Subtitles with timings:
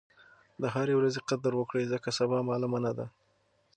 [0.61, 3.05] د هرې ورځې قدر وکړئ ځکه سبا معلومه نه ده.